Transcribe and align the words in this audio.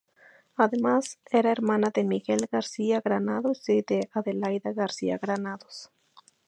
Además, 0.55 1.19
era 1.29 1.51
hermana 1.51 1.91
de 1.93 2.03
Miguel 2.03 2.47
García 2.51 3.01
Granados 3.05 3.69
y 3.69 3.83
de 3.83 4.09
Adelaida 4.15 4.71
García 4.73 5.19
Granados. 5.19 5.91